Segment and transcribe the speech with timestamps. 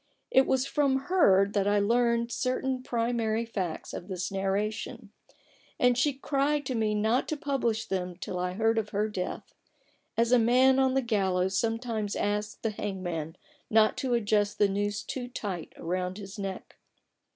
[0.31, 5.11] It was from her that I learned certain primary facts of this narration;
[5.79, 9.53] and she cried to me not to publish them till I heard of her death—
[10.17, 13.35] as a man on the gallows sometimes asks the hangman
[13.69, 16.77] not to adjust the noose too tight round his neck.